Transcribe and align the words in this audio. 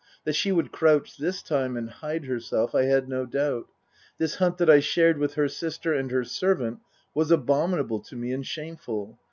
That 0.23 0.33
she 0.33 0.51
would 0.51 0.71
crouch, 0.71 1.15
this 1.17 1.43
time, 1.43 1.77
and 1.77 1.87
hide 1.87 2.25
herself, 2.25 2.73
I 2.73 2.85
had 2.85 3.07
no 3.07 3.27
doubt. 3.27 3.67
This 4.17 4.37
hunt 4.37 4.57
that 4.57 4.67
I 4.67 4.79
shared 4.79 5.19
with 5.19 5.35
her 5.35 5.47
sister 5.47 5.93
and 5.93 6.09
her 6.09 6.23
servant 6.23 6.79
was 7.13 7.29
abominable 7.29 7.99
to 8.05 8.15
me 8.15 8.31
and 8.31 8.43
shameful. 8.43 9.19